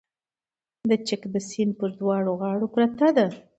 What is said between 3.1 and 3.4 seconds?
ده